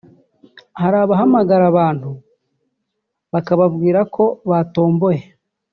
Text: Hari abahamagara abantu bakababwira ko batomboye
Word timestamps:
Hari 0.81 0.95
abahamagara 1.03 1.63
abantu 1.71 2.09
bakababwira 3.33 3.99
ko 4.15 4.23
batomboye 4.49 5.21